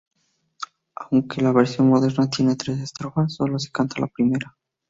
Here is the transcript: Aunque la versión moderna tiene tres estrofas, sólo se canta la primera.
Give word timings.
Aunque 0.95 1.43
la 1.43 1.51
versión 1.51 1.87
moderna 1.89 2.27
tiene 2.27 2.55
tres 2.55 2.79
estrofas, 2.79 3.35
sólo 3.35 3.59
se 3.59 3.69
canta 3.69 4.01
la 4.01 4.07
primera. 4.07 4.57